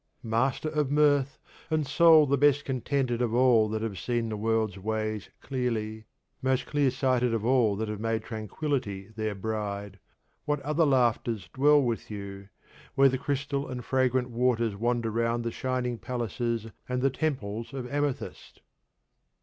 [0.23, 1.37] Master of mirth,
[1.69, 6.05] and Soul the best contented of all that have seen the world's ways clearly,
[6.41, 9.99] most clear sighted of all that have made tranquillity their bride,
[10.45, 12.49] what other laughers dwell with you,
[12.95, 17.87] where the crystal and fragrant waters wander round the shining palaces and the temples of
[17.93, 18.59] amethyst?